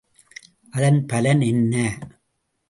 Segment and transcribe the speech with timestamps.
[0.73, 1.75] அதன் பலன் என்ன?